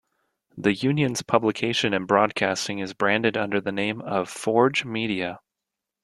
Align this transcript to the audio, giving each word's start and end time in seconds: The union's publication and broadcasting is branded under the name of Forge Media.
The 0.57 0.73
union's 0.73 1.21
publication 1.21 1.93
and 1.93 2.07
broadcasting 2.07 2.79
is 2.79 2.91
branded 2.95 3.37
under 3.37 3.61
the 3.61 3.71
name 3.71 4.01
of 4.01 4.29
Forge 4.31 4.83
Media. 4.83 5.39